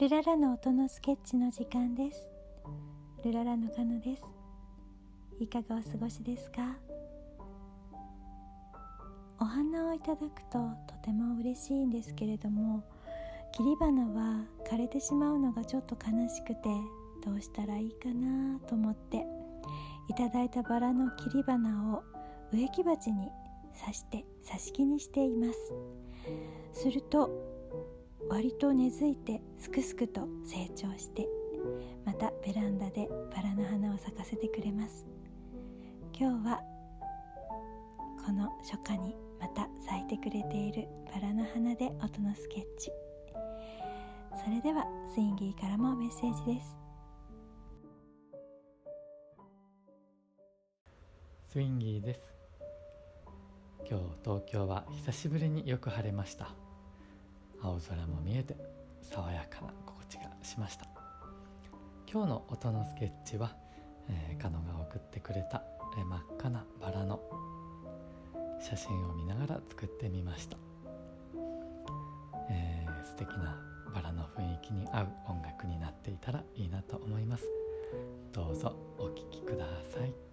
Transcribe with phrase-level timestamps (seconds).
[0.00, 2.26] ルララの音のスケッチの時間です。
[3.22, 4.22] ルララのカノです。
[5.38, 6.62] いかがお過ごしですか？
[9.38, 10.58] お花をいただくと
[10.88, 12.82] とても嬉しいんですけれども
[13.52, 16.70] 切り花は枯れてしまうのがちょっと悲しくて
[17.22, 19.26] どうしたらいいかなと思って
[20.08, 22.02] いただいたバラの切り花を
[22.54, 23.28] 植木鉢に
[23.78, 25.74] 刺して挿し木にしています。
[26.72, 27.59] すると
[28.28, 31.26] 割と根付いてすくすくと成長して
[32.04, 35.06] またベランダでバラの花を咲かせてくれます。
[36.18, 36.60] 今日は
[38.24, 42.92] この初夏にまた咲いてくれているバラの花で音のスケッチ。
[44.44, 46.76] それではスインギーからもメッセージです。
[51.48, 52.20] スインギーです。
[53.90, 56.54] 今日東京は久しぶりによく晴れました。
[57.62, 58.56] 青空も見えて
[59.02, 60.86] 爽やかな心地がしました。
[62.10, 63.54] 今日の音のスケッチは、
[64.08, 65.62] えー、カノが送ってくれた、
[65.96, 67.20] えー、真っ赤なバラの
[68.60, 70.56] 写真を見ながら作ってみました、
[72.50, 73.56] えー、素敵な
[73.94, 77.44] バラの雰囲気に合う音楽になっていたらいいなと思います。
[78.32, 80.29] どうぞお聴きください。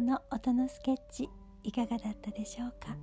[0.00, 1.28] 今日の音のスケッチ
[1.62, 2.96] いかがだったでしょうか？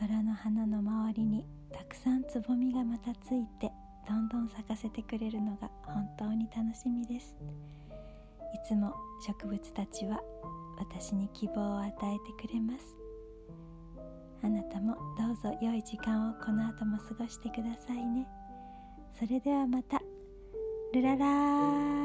[0.00, 3.70] バラの花の周りにたくさんつぼみがまたついて
[4.08, 7.36] どんどん咲かせてくれるのが本当に楽しみです。
[8.54, 8.92] いつも
[9.24, 10.20] 植物たちは
[10.78, 12.84] 私に希望を与えてくれます。
[14.42, 18.26] あなたもどうぞ良い時間をこの後も過ごしてくださいね。
[19.16, 20.02] それではまた。
[20.92, 22.03] ルララー。